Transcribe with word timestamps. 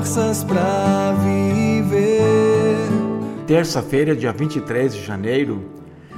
Forças 0.00 0.42
para 0.42 1.12
viver. 1.12 2.74
Terça-feira, 3.46 4.16
dia 4.16 4.32
23 4.32 4.94
de 4.94 5.04
janeiro. 5.04 5.62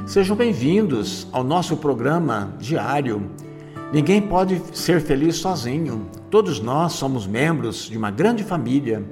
Sejam 0.07 0.37
bem-vindos 0.37 1.27
ao 1.33 1.43
nosso 1.43 1.77
programa 1.77 2.55
diário. 2.61 3.29
Ninguém 3.93 4.23
pode 4.23 4.63
ser 4.73 5.01
feliz 5.01 5.35
sozinho. 5.35 6.07
Todos 6.31 6.61
nós 6.61 6.93
somos 6.93 7.27
membros 7.27 7.89
de 7.91 7.99
uma 7.99 8.13
grande 8.13 8.45
família, 8.45 9.03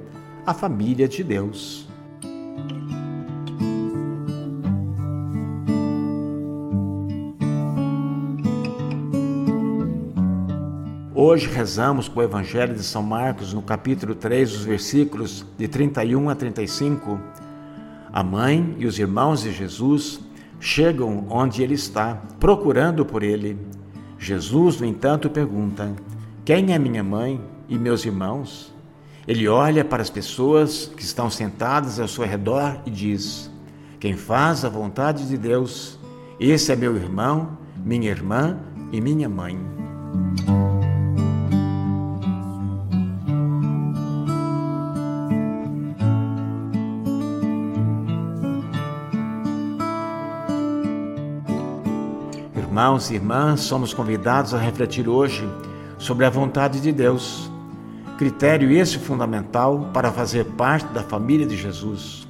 a 0.45 0.53
família 0.53 1.05
de 1.05 1.21
Deus. 1.21 1.90
Hoje 11.23 11.47
rezamos 11.47 12.07
com 12.07 12.19
o 12.19 12.23
Evangelho 12.23 12.73
de 12.73 12.81
São 12.81 13.03
Marcos, 13.03 13.53
no 13.53 13.61
capítulo 13.61 14.15
3, 14.15 14.55
os 14.55 14.63
versículos 14.63 15.45
de 15.55 15.67
31 15.67 16.31
a 16.31 16.33
35. 16.33 17.19
A 18.11 18.23
mãe 18.23 18.75
e 18.79 18.87
os 18.87 18.97
irmãos 18.97 19.43
de 19.43 19.51
Jesus 19.51 20.19
chegam 20.59 21.27
onde 21.29 21.61
ele 21.61 21.75
está, 21.75 22.19
procurando 22.39 23.05
por 23.05 23.21
ele. 23.21 23.55
Jesus, 24.17 24.79
no 24.79 24.87
entanto, 24.87 25.29
pergunta: 25.29 25.93
Quem 26.43 26.73
é 26.73 26.79
minha 26.79 27.03
mãe 27.03 27.39
e 27.69 27.77
meus 27.77 28.03
irmãos? 28.03 28.73
Ele 29.27 29.47
olha 29.47 29.85
para 29.85 30.01
as 30.01 30.09
pessoas 30.09 30.91
que 30.97 31.03
estão 31.03 31.29
sentadas 31.29 31.99
ao 31.99 32.07
seu 32.07 32.25
redor 32.25 32.79
e 32.83 32.89
diz: 32.89 33.47
Quem 33.99 34.17
faz 34.17 34.65
a 34.65 34.69
vontade 34.69 35.27
de 35.27 35.37
Deus, 35.37 35.99
esse 36.39 36.71
é 36.71 36.75
meu 36.75 36.95
irmão, 36.95 37.59
minha 37.77 38.09
irmã 38.09 38.57
e 38.91 38.99
minha 38.99 39.29
mãe. 39.29 39.59
Irmãos 52.81 53.11
e 53.11 53.13
irmãs, 53.13 53.59
somos 53.59 53.93
convidados 53.93 54.55
a 54.55 54.57
refletir 54.57 55.07
hoje 55.07 55.47
sobre 55.99 56.25
a 56.25 56.31
vontade 56.31 56.81
de 56.81 56.91
Deus, 56.91 57.47
critério 58.17 58.71
esse 58.71 58.97
fundamental 58.97 59.91
para 59.93 60.11
fazer 60.11 60.45
parte 60.45 60.87
da 60.87 61.03
família 61.03 61.45
de 61.45 61.55
Jesus. 61.55 62.27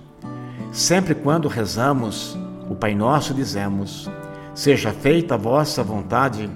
Sempre 0.70 1.16
quando 1.16 1.48
rezamos 1.48 2.38
o 2.70 2.76
Pai 2.76 2.94
Nosso, 2.94 3.34
dizemos: 3.34 4.12
Seja 4.54 4.92
feita 4.92 5.36
a 5.36 5.38
vossa 5.38 5.82
vontade, 5.84 6.50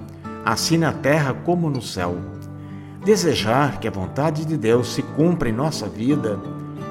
assim 0.44 0.76
na 0.76 0.92
terra 0.92 1.32
como 1.32 1.70
no 1.70 1.80
céu. 1.80 2.18
Desejar 3.02 3.80
que 3.80 3.88
a 3.88 3.90
vontade 3.90 4.44
de 4.44 4.58
Deus 4.58 4.92
se 4.92 5.00
cumpra 5.00 5.48
em 5.48 5.52
nossa 5.52 5.88
vida 5.88 6.38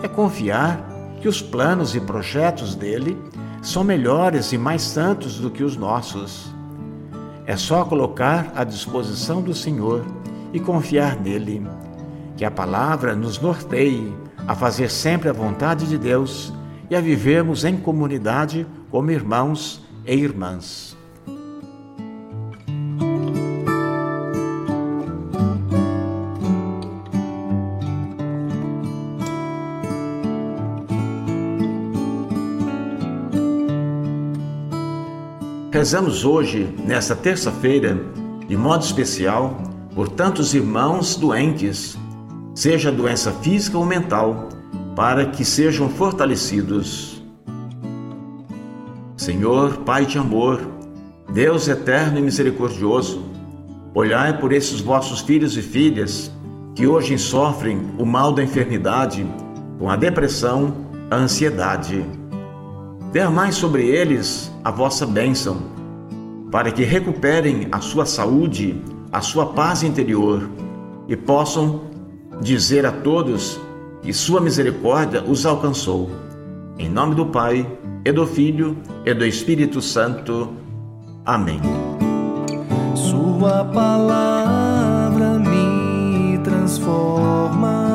é 0.02 0.08
confiar 0.08 0.84
que 1.22 1.28
os 1.28 1.40
planos 1.40 1.96
e 1.96 2.00
projetos 2.00 2.74
dele 2.74 3.16
são 3.62 3.84
melhores 3.84 4.52
e 4.54 4.58
mais 4.58 4.82
santos 4.82 5.40
do 5.40 5.52
que 5.52 5.64
os 5.64 5.78
nossos. 5.78 6.55
É 7.48 7.56
só 7.56 7.86
colocar 7.86 8.52
à 8.56 8.64
disposição 8.64 9.42
do 9.42 9.54
Senhor 9.54 10.04
e 10.52 10.60
confiar 10.60 11.16
nele. 11.20 11.66
Que 12.36 12.44
a 12.44 12.52
palavra 12.52 13.16
nos 13.16 13.40
norteie 13.40 14.14
a 14.48 14.56
fazer 14.56 14.90
sempre 14.90 15.30
a 15.30 15.34
vontade 15.34 15.88
de 15.88 15.98
Deus 15.98 16.52
e 16.90 16.96
a 16.96 17.02
vivermos 17.02 17.64
em 17.64 17.78
comunidade 17.78 18.66
como 18.90 19.12
irmãos 19.12 19.84
e 20.06 20.16
irmãs. 20.16 20.95
Rezamos 35.76 36.24
hoje, 36.24 36.74
nesta 36.88 37.14
terça-feira, 37.14 38.00
de 38.48 38.56
modo 38.56 38.86
especial, 38.86 39.62
por 39.94 40.08
tantos 40.08 40.54
irmãos 40.54 41.18
doentes, 41.18 41.98
seja 42.54 42.90
doença 42.90 43.34
física 43.34 43.78
ou 43.78 43.86
mental, 43.86 44.48
para 44.96 45.26
que 45.26 45.44
sejam 45.44 45.90
fortalecidos. 45.90 47.22
Senhor, 49.18 49.80
Pai 49.80 50.06
de 50.06 50.18
amor, 50.18 50.62
Deus 51.34 51.68
eterno 51.68 52.20
e 52.20 52.22
misericordioso, 52.22 53.26
olhai 53.94 54.40
por 54.40 54.54
esses 54.54 54.80
vossos 54.80 55.20
filhos 55.20 55.58
e 55.58 55.62
filhas 55.62 56.32
que 56.74 56.88
hoje 56.88 57.18
sofrem 57.18 57.92
o 58.00 58.06
mal 58.06 58.32
da 58.32 58.42
enfermidade, 58.42 59.28
com 59.78 59.90
a 59.90 59.98
depressão, 59.98 60.74
a 61.12 61.18
ansiedade 61.18 62.06
Derramai 63.16 63.54
sobre 63.54 63.88
eles 63.88 64.52
a 64.62 64.70
vossa 64.70 65.06
bênção, 65.06 65.56
para 66.52 66.70
que 66.70 66.84
recuperem 66.84 67.70
a 67.72 67.80
sua 67.80 68.06
saúde, 68.06 68.76
a 69.10 69.22
sua 69.22 69.54
paz 69.54 69.84
interior 69.84 70.50
e 71.08 71.16
possam 71.16 71.84
dizer 72.42 72.86
a 72.86 72.92
todos 72.92 73.58
que 74.02 74.12
sua 74.12 74.42
misericórdia 74.42 75.24
os 75.24 75.46
alcançou. 75.46 76.12
Em 76.78 76.90
nome 76.90 77.16
do 77.16 77.28
Pai, 77.28 77.66
e 78.04 78.12
do 78.12 78.28
Filho, 78.28 78.76
e 79.06 79.14
do 79.14 79.26
Espírito 79.26 79.82
Santo. 79.82 80.50
Amém. 81.26 81.62
Sua 82.96 83.64
palavra 83.64 85.40
me 85.40 86.38
transforma, 86.40 87.95